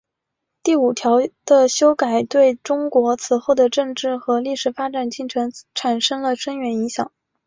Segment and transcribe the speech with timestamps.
[0.63, 7.11] 第五条的修改对中国此后的政治和历史发展进程产生了深远影响。